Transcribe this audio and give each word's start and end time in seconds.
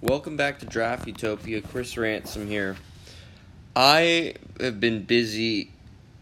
Welcome 0.00 0.36
back 0.36 0.60
to 0.60 0.66
Draft 0.66 1.08
Utopia. 1.08 1.60
Chris 1.60 1.96
Ransom 1.96 2.46
here. 2.46 2.76
I 3.74 4.34
have 4.60 4.78
been 4.78 5.02
busy 5.02 5.72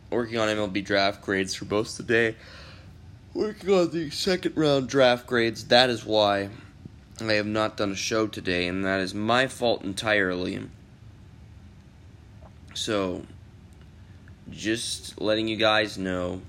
working 0.08 0.38
on 0.38 0.48
MLB 0.48 0.82
draft 0.82 1.20
grades 1.20 1.54
for 1.54 1.66
most 1.66 2.00
of 2.00 2.06
the 2.06 2.12
day. 2.14 2.36
Working 3.34 3.68
on 3.74 3.90
the 3.90 4.08
second 4.08 4.56
round 4.56 4.88
draft 4.88 5.26
grades. 5.26 5.66
That 5.66 5.90
is 5.90 6.06
why 6.06 6.48
I 7.20 7.34
have 7.34 7.44
not 7.44 7.76
done 7.76 7.92
a 7.92 7.96
show 7.96 8.26
today, 8.26 8.66
and 8.66 8.82
that 8.86 9.00
is 9.00 9.12
my 9.12 9.46
fault 9.46 9.84
entirely. 9.84 10.58
So, 12.72 13.26
just 14.48 15.20
letting 15.20 15.48
you 15.48 15.56
guys 15.58 15.98
know. 15.98 16.40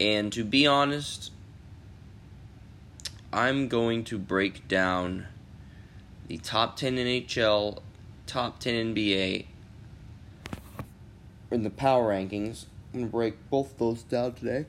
And 0.00 0.32
to 0.32 0.42
be 0.42 0.66
honest, 0.66 1.30
I'm 3.32 3.68
going 3.68 4.02
to 4.06 4.18
break 4.18 4.66
down 4.66 5.28
the 6.28 6.38
top 6.38 6.76
10 6.76 6.96
NHL, 6.96 7.80
top 8.26 8.58
10 8.58 8.94
NBA, 8.94 9.46
in 11.50 11.62
the 11.62 11.70
power 11.70 12.10
rankings. 12.10 12.66
I'm 12.92 13.00
going 13.00 13.06
to 13.06 13.12
break 13.12 13.50
both 13.50 13.78
those 13.78 14.02
down 14.02 14.34
today. 14.34 14.66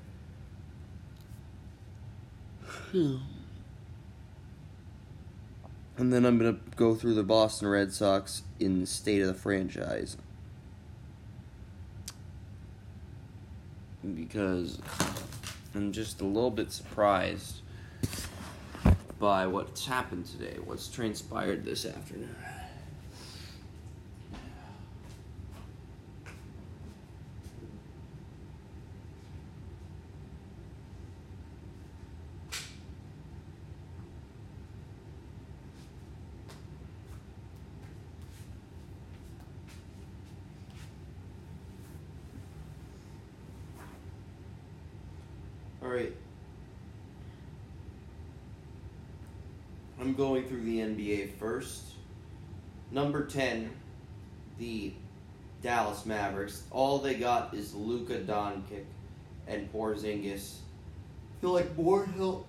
Hmm. 2.91 3.17
And 5.97 6.11
then 6.11 6.25
I'm 6.25 6.37
going 6.37 6.55
to 6.55 6.75
go 6.75 6.93
through 6.95 7.13
the 7.13 7.23
Boston 7.23 7.69
Red 7.69 7.93
Sox 7.93 8.43
in 8.59 8.81
the 8.81 8.87
state 8.87 9.21
of 9.21 9.27
the 9.27 9.33
franchise. 9.33 10.17
Because 14.03 14.79
I'm 15.73 15.91
just 15.91 16.19
a 16.19 16.25
little 16.25 16.51
bit 16.51 16.71
surprised 16.71 17.61
by 19.19 19.47
what's 19.47 19.85
happened 19.85 20.25
today, 20.25 20.57
what's 20.65 20.87
transpired 20.87 21.63
this 21.63 21.85
afternoon. 21.85 22.35
All 45.81 45.89
right. 45.91 46.13
I'm 50.05 50.13
going 50.13 50.47
through 50.47 50.61
the 50.61 50.81
NBA 50.81 51.31
first. 51.39 51.81
Number 52.91 53.25
10, 53.25 53.71
the 54.59 54.93
Dallas 55.63 56.05
Mavericks. 56.05 56.61
All 56.69 56.99
they 56.99 57.15
got 57.15 57.55
is 57.55 57.73
Luka 57.73 58.19
Doncic 58.19 58.83
and 59.47 59.73
Porzingis. 59.73 60.57
I 60.57 61.41
feel 61.41 61.53
like 61.53 61.75
more 61.75 62.05
help. 62.05 62.47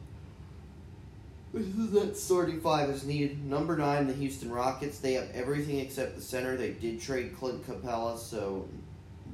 That 1.54 2.14
starting 2.18 2.60
five 2.60 2.90
is 2.90 3.04
needed. 3.04 3.42
Number 3.46 3.74
nine, 3.74 4.06
the 4.06 4.12
Houston 4.12 4.52
Rockets. 4.52 4.98
They 4.98 5.14
have 5.14 5.30
everything 5.32 5.78
except 5.78 6.14
the 6.14 6.20
center. 6.20 6.58
They 6.58 6.72
did 6.72 7.00
trade 7.00 7.34
Clint 7.38 7.66
Capela, 7.66 8.18
so 8.18 8.68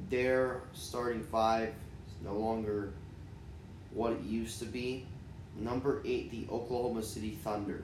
their 0.09 0.61
starting 0.71 1.25
five 1.25 1.73
is 2.07 2.23
no 2.23 2.35
longer 2.35 2.93
what 3.91 4.13
it 4.13 4.21
used 4.21 4.59
to 4.59 4.65
be. 4.65 5.05
Number 5.59 6.01
eight, 6.05 6.31
the 6.31 6.47
Oklahoma 6.49 7.03
City 7.03 7.37
Thunder. 7.43 7.83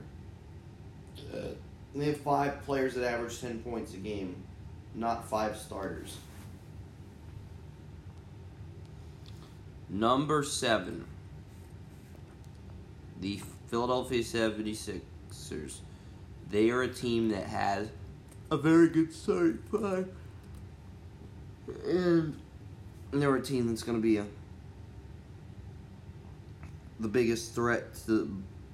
Uh, 1.33 1.38
they 1.95 2.05
have 2.05 2.17
five 2.17 2.63
players 2.66 2.95
that 2.95 3.05
average 3.05 3.39
10 3.39 3.59
points 3.59 3.94
a 3.94 3.97
game, 3.97 4.35
not 4.95 5.27
five 5.27 5.58
starters. 5.58 6.17
Number 9.89 10.43
seven, 10.43 11.05
the 13.20 13.42
Philadelphia 13.67 14.21
76ers. 14.21 15.80
They 16.52 16.70
are 16.70 16.83
a 16.83 16.87
team 16.87 17.30
that 17.30 17.45
has 17.48 17.89
a 18.52 18.58
very 18.58 18.89
good 18.89 19.14
starting 19.14 19.59
five. 19.71 20.09
And 21.86 22.39
they're 23.11 23.36
a 23.36 23.42
team 23.42 23.67
that's 23.67 23.83
going 23.83 23.98
to 23.98 24.02
be 24.02 24.17
a 24.17 24.26
the 26.99 27.08
biggest 27.08 27.55
threat 27.55 27.93
to 27.93 28.11
the 28.11 28.30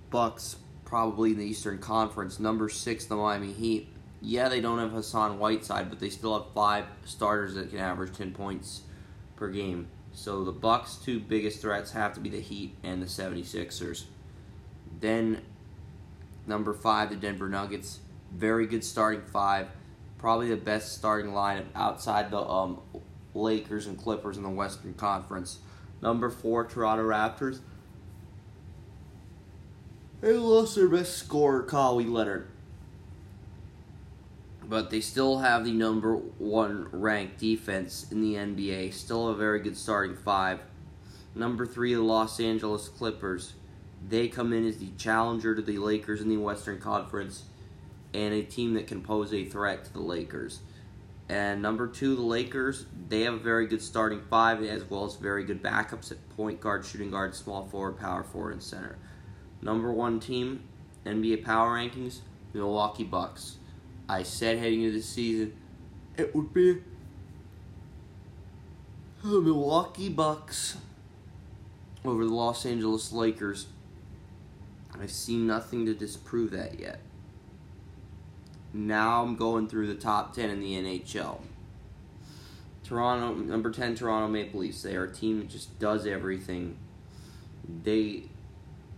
Bucks 0.09 0.55
probably 0.85 1.31
in 1.31 1.37
the 1.37 1.45
Eastern 1.45 1.79
Conference. 1.79 2.39
Number 2.39 2.69
six, 2.69 3.05
the 3.05 3.15
Miami 3.15 3.51
Heat. 3.51 3.89
Yeah, 4.21 4.49
they 4.49 4.61
don't 4.61 4.79
have 4.79 4.91
Hassan 4.91 5.37
Whiteside, 5.39 5.89
but 5.89 5.99
they 5.99 6.09
still 6.09 6.39
have 6.39 6.53
five 6.53 6.85
starters 7.03 7.55
that 7.55 7.69
can 7.69 7.79
average 7.79 8.15
ten 8.15 8.31
points 8.31 8.81
per 9.35 9.49
game. 9.49 9.87
So 10.13 10.45
the 10.45 10.51
Bucks' 10.51 10.95
two 10.95 11.19
biggest 11.19 11.61
threats 11.61 11.91
have 11.91 12.13
to 12.13 12.21
be 12.21 12.29
the 12.29 12.39
Heat 12.39 12.75
and 12.83 13.01
the 13.01 13.05
76ers. 13.05 14.05
Then 15.01 15.41
number 16.47 16.73
five, 16.73 17.09
the 17.09 17.17
Denver 17.17 17.49
Nuggets. 17.49 17.99
Very 18.31 18.65
good 18.65 18.83
starting 18.83 19.21
five. 19.21 19.67
Probably 20.17 20.49
the 20.49 20.55
best 20.55 20.95
starting 20.95 21.31
lineup 21.31 21.65
outside 21.75 22.31
the 22.31 22.39
um, 22.39 22.79
Lakers 23.33 23.87
and 23.87 23.97
Clippers 23.97 24.37
in 24.37 24.43
the 24.43 24.49
Western 24.49 24.93
Conference. 24.93 25.59
Number 26.01 26.29
four, 26.29 26.65
Toronto 26.65 27.03
Raptors. 27.03 27.59
They 30.21 30.33
lost 30.33 30.75
their 30.75 30.87
best 30.87 31.17
scorer, 31.17 31.63
Kawhi 31.63 32.09
Leonard. 32.09 32.47
But 34.63 34.89
they 34.89 35.01
still 35.01 35.39
have 35.39 35.63
the 35.63 35.71
number 35.71 36.15
one 36.15 36.87
ranked 36.91 37.39
defense 37.39 38.07
in 38.11 38.21
the 38.21 38.33
NBA. 38.33 38.93
Still 38.93 39.27
a 39.27 39.35
very 39.35 39.59
good 39.59 39.77
starting 39.77 40.15
five. 40.15 40.61
Number 41.35 41.65
three, 41.65 41.93
the 41.93 42.01
Los 42.01 42.39
Angeles 42.39 42.87
Clippers. 42.87 43.53
They 44.07 44.27
come 44.27 44.53
in 44.53 44.65
as 44.65 44.77
the 44.77 44.91
challenger 44.97 45.53
to 45.53 45.61
the 45.61 45.77
Lakers 45.77 46.21
in 46.21 46.29
the 46.29 46.37
Western 46.37 46.79
Conference 46.79 47.43
and 48.13 48.33
a 48.33 48.41
team 48.41 48.73
that 48.75 48.87
can 48.87 49.01
pose 49.01 49.33
a 49.33 49.45
threat 49.45 49.85
to 49.85 49.93
the 49.93 49.99
Lakers. 49.99 50.59
And 51.27 51.61
number 51.61 51.87
two, 51.87 52.15
the 52.15 52.21
Lakers, 52.21 52.85
they 53.09 53.21
have 53.21 53.33
a 53.33 53.39
very 53.39 53.67
good 53.67 53.81
starting 53.81 54.21
five 54.29 54.63
as 54.63 54.89
well 54.89 55.05
as 55.05 55.15
very 55.15 55.43
good 55.43 55.61
backups 55.61 56.11
at 56.11 56.29
point 56.35 56.61
guard, 56.61 56.85
shooting 56.85 57.11
guard, 57.11 57.35
small 57.35 57.67
forward, 57.67 57.97
power 57.97 58.23
forward, 58.23 58.53
and 58.53 58.63
center. 58.63 58.97
Number 59.61 59.91
one 59.91 60.19
team, 60.19 60.63
NBA 61.05 61.43
Power 61.43 61.77
Rankings, 61.77 62.19
Milwaukee 62.53 63.03
Bucks. 63.03 63.57
I 64.07 64.23
said 64.23 64.59
heading 64.59 64.83
into 64.83 64.97
the 64.97 65.03
season, 65.03 65.55
it 66.17 66.35
would 66.35 66.53
be 66.53 66.81
the 69.23 69.41
Milwaukee 69.41 70.09
Bucks 70.09 70.77
over 72.03 72.25
the 72.25 72.33
Los 72.33 72.65
Angeles 72.65 73.11
Lakers. 73.11 73.67
I've 74.93 75.11
seen 75.11 75.47
nothing 75.47 75.85
to 75.87 75.93
disprove 75.93 76.51
that 76.51 76.79
yet. 76.79 76.99
Now 78.73 79.23
I'm 79.23 79.35
going 79.35 79.67
through 79.67 79.87
the 79.87 79.95
top 79.95 80.35
10 80.35 80.49
in 80.49 80.59
the 80.59 80.73
NHL. 80.75 81.39
Toronto, 82.83 83.33
number 83.33 83.71
10, 83.71 83.95
Toronto 83.95 84.27
Maple 84.27 84.59
Leafs. 84.59 84.83
They 84.83 84.95
are 84.95 85.05
a 85.05 85.13
team 85.13 85.39
that 85.39 85.49
just 85.49 85.79
does 85.79 86.05
everything. 86.05 86.77
They 87.83 88.25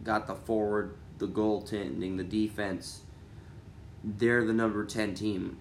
got 0.07 0.25
the 0.25 0.33
forward, 0.33 0.95
the 1.19 1.27
goaltending, 1.27 2.17
the 2.17 2.23
defense. 2.23 3.01
They're 4.03 4.45
the 4.45 4.53
number 4.53 4.85
10 4.85 5.13
team 5.13 5.57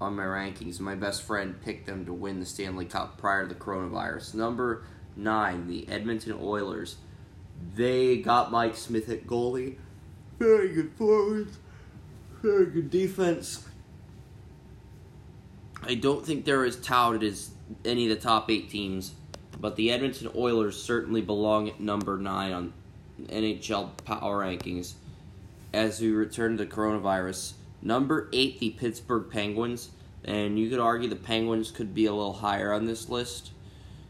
on 0.00 0.14
my 0.14 0.22
rankings. 0.22 0.78
My 0.78 0.94
best 0.94 1.24
friend 1.24 1.60
picked 1.60 1.86
them 1.86 2.06
to 2.06 2.12
win 2.12 2.38
the 2.38 2.46
Stanley 2.46 2.84
Cup 2.84 3.18
prior 3.18 3.42
to 3.42 3.52
the 3.52 3.60
coronavirus. 3.60 4.34
Number 4.34 4.84
9, 5.16 5.66
the 5.66 5.88
Edmonton 5.88 6.38
Oilers. 6.40 6.96
They 7.74 8.18
got 8.18 8.52
Mike 8.52 8.76
Smith 8.76 9.08
at 9.08 9.26
goalie. 9.26 9.76
Very 10.38 10.72
good 10.72 10.92
forwards. 10.92 11.58
Very 12.40 12.66
good 12.66 12.90
defense. 12.90 13.66
I 15.82 15.94
don't 15.94 16.24
think 16.24 16.44
they're 16.44 16.64
as 16.64 16.76
touted 16.76 17.24
as 17.24 17.50
any 17.84 18.08
of 18.08 18.16
the 18.16 18.22
top 18.22 18.48
eight 18.48 18.70
teams, 18.70 19.14
but 19.60 19.74
the 19.74 19.90
Edmonton 19.90 20.30
Oilers 20.36 20.80
certainly 20.80 21.20
belong 21.20 21.68
at 21.68 21.80
number 21.80 22.16
nine 22.16 22.52
on 22.52 22.72
NHL 23.26 23.90
power 24.04 24.44
rankings 24.44 24.94
as 25.72 26.00
we 26.00 26.10
return 26.10 26.56
to 26.56 26.64
the 26.64 26.70
coronavirus. 26.70 27.52
Number 27.82 28.28
eight, 28.32 28.58
the 28.58 28.70
Pittsburgh 28.70 29.30
Penguins, 29.30 29.90
and 30.24 30.58
you 30.58 30.68
could 30.68 30.80
argue 30.80 31.08
the 31.08 31.16
Penguins 31.16 31.70
could 31.70 31.94
be 31.94 32.06
a 32.06 32.12
little 32.12 32.34
higher 32.34 32.72
on 32.72 32.86
this 32.86 33.08
list. 33.08 33.52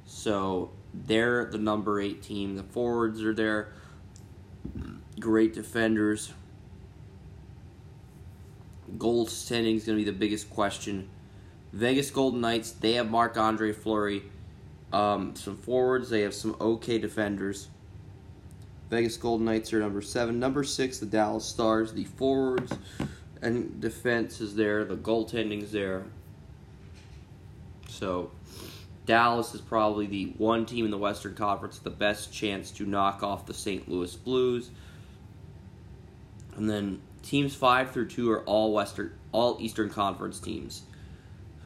So 0.06 0.70
they're 0.94 1.44
the 1.44 1.58
number 1.58 2.00
eight 2.00 2.22
team. 2.22 2.56
The 2.56 2.62
forwards 2.62 3.22
are 3.22 3.34
there, 3.34 3.72
great 5.20 5.54
defenders. 5.54 6.32
Goaltending 8.96 9.76
is 9.76 9.84
going 9.84 9.98
to 9.98 10.04
be 10.04 10.10
the 10.10 10.16
biggest 10.16 10.48
question. 10.48 11.10
Vegas 11.72 12.10
Golden 12.10 12.40
Knights, 12.40 12.70
they 12.70 12.94
have 12.94 13.10
Marc 13.10 13.36
Andre 13.36 13.72
Fleury. 13.72 14.22
Um, 14.92 15.36
some 15.36 15.58
forwards, 15.58 16.08
they 16.08 16.22
have 16.22 16.32
some 16.32 16.56
okay 16.58 16.98
defenders. 16.98 17.68
Vegas 18.90 19.16
Golden 19.16 19.46
Knights 19.46 19.72
are 19.72 19.80
number 19.80 20.00
seven. 20.00 20.38
Number 20.38 20.64
six, 20.64 20.98
the 20.98 21.06
Dallas 21.06 21.44
Stars. 21.44 21.92
The 21.92 22.04
forwards, 22.04 22.72
and 23.42 23.80
defense 23.80 24.40
is 24.40 24.56
there. 24.56 24.84
The 24.84 24.96
goaltending's 24.96 25.72
there. 25.72 26.04
So 27.88 28.30
Dallas 29.04 29.54
is 29.54 29.60
probably 29.60 30.06
the 30.06 30.32
one 30.38 30.64
team 30.64 30.84
in 30.84 30.90
the 30.90 30.98
Western 30.98 31.34
Conference 31.34 31.76
with 31.76 31.84
the 31.84 31.98
best 31.98 32.32
chance 32.32 32.70
to 32.72 32.86
knock 32.86 33.22
off 33.22 33.46
the 33.46 33.54
St. 33.54 33.88
Louis 33.88 34.14
Blues. 34.16 34.70
And 36.56 36.68
then 36.68 37.00
teams 37.22 37.54
five 37.54 37.90
through 37.90 38.08
two 38.08 38.30
are 38.30 38.42
all 38.44 38.72
Western, 38.72 39.12
all 39.32 39.58
Eastern 39.60 39.90
Conference 39.90 40.40
teams. 40.40 40.82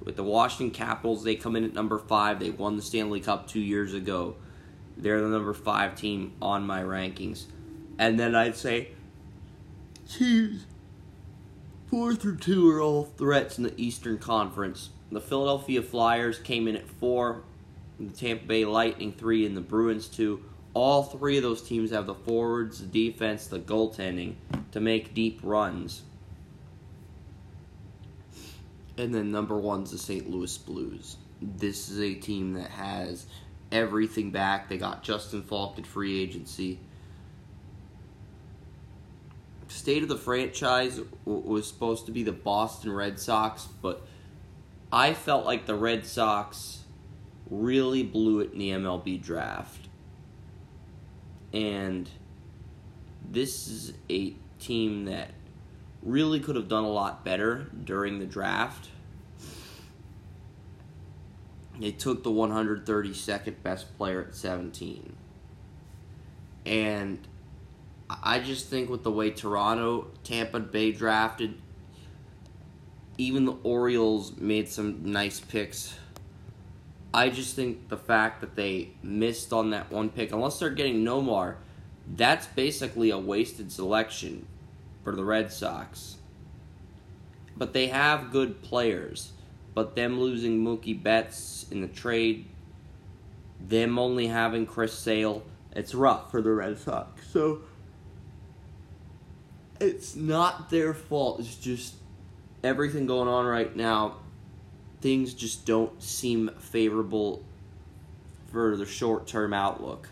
With 0.04 0.16
the 0.16 0.25
Washington 0.25 0.75
Capitals, 0.75 1.22
they 1.22 1.36
come 1.36 1.54
in 1.54 1.64
at 1.64 1.72
number 1.72 1.98
five. 1.98 2.40
They 2.40 2.50
won 2.50 2.76
the 2.76 2.82
Stanley 2.82 3.20
Cup 3.20 3.46
two 3.46 3.60
years 3.60 3.94
ago. 3.94 4.34
They're 4.96 5.20
the 5.20 5.28
number 5.28 5.52
five 5.52 5.96
team 5.96 6.32
on 6.40 6.66
my 6.66 6.82
rankings. 6.82 7.44
And 7.98 8.18
then 8.18 8.34
I'd 8.34 8.56
say 8.56 8.88
teams 10.08 10.66
four 11.88 12.14
through 12.14 12.38
two 12.38 12.70
are 12.70 12.80
all 12.80 13.04
threats 13.04 13.58
in 13.58 13.64
the 13.64 13.80
Eastern 13.80 14.18
Conference. 14.18 14.90
The 15.10 15.20
Philadelphia 15.20 15.82
Flyers 15.82 16.38
came 16.38 16.66
in 16.66 16.76
at 16.76 16.88
four, 16.88 17.42
the 18.00 18.10
Tampa 18.10 18.46
Bay 18.46 18.64
Lightning 18.64 19.12
three, 19.12 19.44
and 19.44 19.56
the 19.56 19.60
Bruins 19.60 20.08
two. 20.08 20.42
All 20.74 21.02
three 21.02 21.36
of 21.36 21.42
those 21.42 21.62
teams 21.62 21.90
have 21.90 22.06
the 22.06 22.14
forwards, 22.14 22.80
the 22.80 22.86
defense, 22.86 23.46
the 23.46 23.58
goaltending 23.58 24.36
to 24.72 24.80
make 24.80 25.12
deep 25.12 25.40
runs. 25.42 26.02
And 28.96 29.14
then 29.14 29.30
number 29.30 29.58
one's 29.58 29.90
the 29.90 29.98
St. 29.98 30.30
Louis 30.30 30.56
Blues. 30.58 31.16
This 31.40 31.88
is 31.90 32.00
a 32.00 32.14
team 32.14 32.54
that 32.54 32.70
has 32.70 33.26
everything 33.72 34.30
back. 34.30 34.69
They 34.69 34.78
got 34.78 35.02
Justin 35.02 35.42
Faulk 35.42 35.78
at 35.78 35.86
free 35.86 36.20
agency. 36.22 36.78
State 39.69 40.02
of 40.02 40.08
the 40.08 40.19
franchise 40.19 41.00
was 41.24 41.66
supposed 41.66 42.06
to 42.06 42.12
be 42.12 42.22
the 42.22 42.32
Boston 42.32 42.92
Red 42.92 43.19
Sox, 43.19 43.66
but 43.80 44.06
I 44.92 45.14
felt 45.14 45.46
like 45.46 45.64
the 45.64 45.74
Red 45.74 46.04
Sox 46.06 46.84
really 47.50 48.02
blew 48.02 48.40
it 48.40 48.52
in 48.52 48.58
the 48.58 48.70
MLB 48.70 49.20
draft. 49.22 49.88
And 51.54 52.08
this 53.30 53.66
is 53.66 53.94
a 54.10 54.34
team 54.58 55.06
that 55.06 55.30
really 56.02 56.40
could 56.40 56.56
have 56.56 56.68
done 56.68 56.84
a 56.84 56.90
lot 56.90 57.25
better 57.25 57.68
during 57.84 58.18
the 58.18 58.26
draft. 58.26 58.88
They 61.78 61.92
took 61.92 62.22
the 62.22 62.30
132nd 62.30 63.62
best 63.62 63.96
player 63.96 64.22
at 64.22 64.34
17. 64.34 65.16
And 66.66 67.26
I 68.22 68.38
just 68.40 68.69
think 68.69 68.90
with 68.90 69.02
the 69.02 69.10
way 69.10 69.30
Toronto, 69.30 70.08
Tampa 70.22 70.60
Bay 70.60 70.92
drafted, 70.92 71.54
even 73.19 73.44
the 73.44 73.56
Orioles 73.62 74.36
made 74.36 74.69
some 74.69 75.12
nice 75.12 75.40
picks. 75.40 75.94
I 77.14 77.28
just 77.28 77.56
think 77.56 77.88
the 77.88 77.96
fact 77.96 78.40
that 78.40 78.56
they 78.56 78.90
missed 79.02 79.52
on 79.52 79.70
that 79.70 79.90
one 79.90 80.08
pick, 80.08 80.32
unless 80.32 80.58
they're 80.58 80.70
getting 80.70 81.04
Nomar, 81.04 81.56
that's 82.16 82.46
basically 82.46 83.10
a 83.10 83.18
wasted 83.18 83.70
selection 83.70 84.46
for 85.02 85.14
the 85.14 85.25
Red 85.25 85.52
Sox. 85.52 86.16
But 87.56 87.72
they 87.72 87.88
have 87.88 88.30
good 88.30 88.62
players. 88.62 89.32
But 89.74 89.96
them 89.96 90.20
losing 90.20 90.62
Mookie 90.62 91.00
Betts 91.00 91.66
in 91.70 91.80
the 91.80 91.88
trade, 91.88 92.46
them 93.60 93.98
only 93.98 94.26
having 94.26 94.66
Chris 94.66 94.98
Sale, 94.98 95.42
it's 95.74 95.94
rough 95.94 96.30
for 96.30 96.42
the 96.42 96.50
Red 96.50 96.78
Sox. 96.78 97.26
So 97.28 97.62
it's 99.80 100.14
not 100.14 100.70
their 100.70 100.92
fault. 100.92 101.40
It's 101.40 101.56
just 101.56 101.94
everything 102.62 103.06
going 103.06 103.28
on 103.28 103.46
right 103.46 103.74
now. 103.74 104.16
Things 105.00 105.34
just 105.34 105.66
don't 105.66 106.02
seem 106.02 106.50
favorable 106.58 107.42
for 108.46 108.76
the 108.76 108.86
short 108.86 109.26
term 109.26 109.52
outlook. 109.52 110.08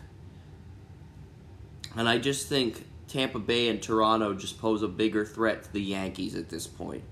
And 1.95 2.09
I 2.09 2.17
just 2.17 2.47
think 2.47 2.85
Tampa 3.07 3.39
Bay 3.39 3.67
and 3.67 3.81
Toronto 3.81 4.33
just 4.33 4.59
pose 4.59 4.81
a 4.81 4.87
bigger 4.87 5.25
threat 5.25 5.63
to 5.63 5.73
the 5.73 5.81
Yankees 5.81 6.35
at 6.35 6.49
this 6.49 6.65
point. 6.67 7.03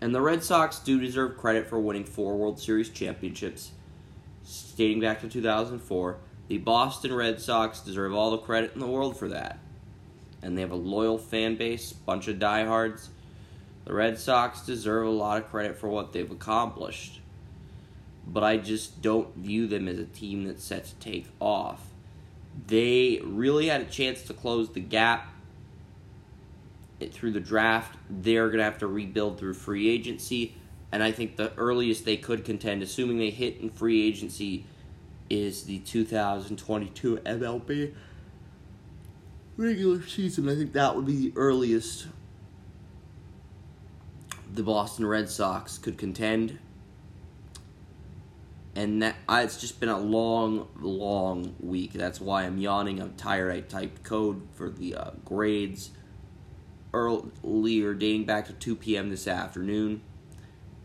And 0.00 0.14
the 0.14 0.20
Red 0.20 0.42
Sox 0.42 0.78
do 0.78 0.98
deserve 1.00 1.36
credit 1.36 1.66
for 1.66 1.78
winning 1.78 2.04
four 2.04 2.36
World 2.36 2.58
Series 2.58 2.88
championships, 2.88 3.72
dating 4.76 5.00
back 5.00 5.20
to 5.20 5.28
2004. 5.28 6.16
The 6.48 6.58
Boston 6.58 7.12
Red 7.12 7.40
Sox 7.40 7.80
deserve 7.80 8.14
all 8.14 8.30
the 8.30 8.38
credit 8.38 8.72
in 8.74 8.80
the 8.80 8.86
world 8.86 9.16
for 9.16 9.28
that. 9.28 9.58
And 10.42 10.56
they 10.56 10.62
have 10.62 10.70
a 10.70 10.76
loyal 10.76 11.18
fan 11.18 11.56
base, 11.56 11.92
bunch 11.92 12.28
of 12.28 12.38
diehards. 12.38 13.10
The 13.84 13.94
Red 13.94 14.18
Sox 14.18 14.62
deserve 14.62 15.06
a 15.06 15.10
lot 15.10 15.42
of 15.42 15.50
credit 15.50 15.76
for 15.76 15.88
what 15.88 16.12
they've 16.12 16.30
accomplished. 16.30 17.20
But 18.26 18.42
I 18.42 18.56
just 18.56 19.02
don't 19.02 19.34
view 19.36 19.66
them 19.66 19.86
as 19.86 19.98
a 19.98 20.04
team 20.04 20.44
that's 20.44 20.64
set 20.64 20.86
to 20.86 20.94
take 20.94 21.26
off 21.40 21.90
they 22.66 23.20
really 23.22 23.68
had 23.68 23.80
a 23.80 23.86
chance 23.86 24.22
to 24.22 24.34
close 24.34 24.70
the 24.70 24.80
gap 24.80 25.32
through 27.08 27.32
the 27.32 27.40
draft. 27.40 27.96
They're 28.08 28.48
going 28.48 28.58
to 28.58 28.64
have 28.64 28.78
to 28.78 28.86
rebuild 28.86 29.38
through 29.38 29.54
free 29.54 29.88
agency. 29.88 30.54
And 30.92 31.02
I 31.02 31.12
think 31.12 31.36
the 31.36 31.52
earliest 31.56 32.04
they 32.04 32.16
could 32.16 32.44
contend, 32.44 32.82
assuming 32.82 33.18
they 33.18 33.30
hit 33.30 33.58
in 33.58 33.70
free 33.70 34.06
agency, 34.06 34.66
is 35.28 35.64
the 35.64 35.78
2022 35.78 37.18
MLB 37.18 37.94
regular 39.56 40.02
season. 40.06 40.48
I 40.48 40.56
think 40.56 40.72
that 40.72 40.96
would 40.96 41.06
be 41.06 41.16
the 41.16 41.32
earliest 41.36 42.08
the 44.52 44.62
Boston 44.64 45.06
Red 45.06 45.28
Sox 45.28 45.78
could 45.78 45.96
contend 45.96 46.58
and 48.74 49.02
that 49.02 49.16
it's 49.28 49.60
just 49.60 49.80
been 49.80 49.88
a 49.88 49.98
long, 49.98 50.68
long 50.80 51.54
week. 51.60 51.92
That's 51.92 52.20
why 52.20 52.44
I'm 52.44 52.58
yawning. 52.58 53.00
I'm 53.00 53.14
tired. 53.14 53.52
I 53.52 53.60
typed 53.60 54.02
code 54.04 54.46
for 54.54 54.70
the 54.70 54.94
uh, 54.94 55.10
grades 55.24 55.90
earlier, 56.92 57.94
dating 57.94 58.24
back 58.24 58.46
to 58.46 58.52
2 58.52 58.76
p.m. 58.76 59.10
this 59.10 59.28
afternoon, 59.28 60.02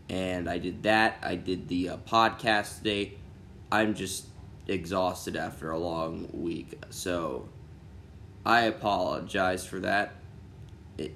and 0.08 0.48
I 0.48 0.58
did 0.58 0.82
that. 0.84 1.18
I 1.22 1.36
did 1.36 1.68
the 1.68 1.90
uh, 1.90 1.96
podcast 1.98 2.78
today. 2.78 3.14
I'm 3.70 3.94
just 3.94 4.26
exhausted 4.68 5.36
after 5.36 5.70
a 5.70 5.78
long 5.78 6.28
week, 6.32 6.80
so 6.90 7.48
I 8.44 8.62
apologize 8.62 9.66
for 9.66 9.80
that. 9.80 10.14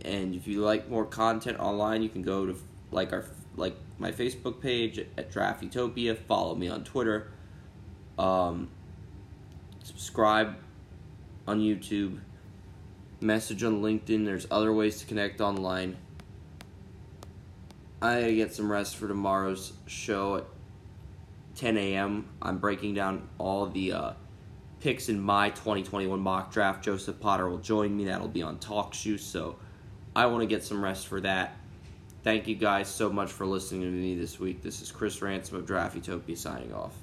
And 0.05 0.35
if 0.35 0.47
you 0.47 0.61
like 0.61 0.91
more 0.91 1.07
content 1.07 1.59
online, 1.59 2.03
you 2.03 2.09
can 2.09 2.23
go 2.23 2.47
to 2.47 2.57
like 2.91 3.13
our 3.13 3.25
like 3.57 3.77
my 3.99 4.11
Facebook 4.11 4.61
page 4.61 4.99
at 4.99 5.31
Draft 5.31 5.63
Utopia. 5.63 6.15
Follow 6.15 6.55
me 6.55 6.69
on 6.69 6.85
Twitter. 6.85 7.31
Um, 8.19 8.69
subscribe 9.83 10.57
on 11.47 11.61
YouTube. 11.61 12.21
Message 13.23 13.63
on 13.65 13.83
LinkedIn. 13.83 14.25
There's 14.25 14.47
other 14.51 14.73
ways 14.73 15.01
to 15.01 15.07
connect 15.07 15.41
online. 15.41 15.97
I 18.01 18.21
gotta 18.21 18.35
get 18.35 18.55
some 18.55 18.73
rest 18.73 18.97
for 18.97 19.09
tomorrow's 19.09 19.75
show 19.87 20.37
at 20.37 20.45
10 21.57 21.77
a.m. 21.77 22.29
I'm 22.41 22.59
breaking 22.59 22.95
down 22.95 23.29
all 23.37 23.67
the 23.67 23.93
uh, 23.93 24.13
picks 24.81 25.11
in 25.11 25.21
my 25.21 25.51
2021 25.51 26.19
mock 26.19 26.51
draft. 26.51 26.83
Joseph 26.83 27.21
Potter 27.21 27.47
will 27.49 27.59
join 27.59 27.95
me. 27.95 28.07
That'll 28.07 28.27
be 28.27 28.43
on 28.43 28.57
TalkShoe. 28.57 29.21
So 29.21 29.57
I 30.17 30.25
want 30.27 30.41
to 30.41 30.47
get 30.47 30.65
some 30.65 30.83
rest 30.83 31.07
for 31.07 31.21
that. 31.21 31.57
Thank 32.23 32.49
you 32.49 32.55
guys 32.55 32.89
so 32.89 33.11
much 33.11 33.31
for 33.31 33.45
listening 33.45 33.83
to 33.83 33.89
me 33.89 34.15
this 34.17 34.41
week. 34.41 34.63
This 34.63 34.81
is 34.81 34.91
Chris 34.91 35.21
Ransom 35.21 35.59
of 35.59 35.67
Draft 35.67 35.95
Utopia 35.95 36.37
signing 36.37 36.73
off. 36.73 36.95